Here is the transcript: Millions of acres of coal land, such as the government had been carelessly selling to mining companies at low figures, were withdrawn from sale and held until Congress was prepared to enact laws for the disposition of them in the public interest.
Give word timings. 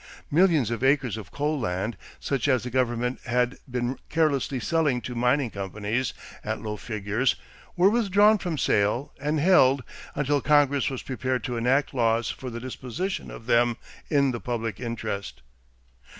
Millions 0.31 0.71
of 0.71 0.83
acres 0.83 1.15
of 1.15 1.29
coal 1.29 1.59
land, 1.59 1.95
such 2.19 2.47
as 2.47 2.63
the 2.63 2.71
government 2.71 3.19
had 3.27 3.59
been 3.69 3.99
carelessly 4.09 4.59
selling 4.59 4.99
to 4.99 5.13
mining 5.13 5.51
companies 5.51 6.15
at 6.43 6.59
low 6.59 6.75
figures, 6.75 7.35
were 7.75 7.87
withdrawn 7.87 8.39
from 8.39 8.57
sale 8.57 9.13
and 9.21 9.39
held 9.39 9.83
until 10.15 10.41
Congress 10.41 10.89
was 10.89 11.03
prepared 11.03 11.43
to 11.43 11.55
enact 11.55 11.93
laws 11.93 12.31
for 12.31 12.49
the 12.49 12.59
disposition 12.59 13.29
of 13.29 13.45
them 13.45 13.77
in 14.09 14.31
the 14.31 14.39
public 14.41 14.79
interest. 14.79 15.43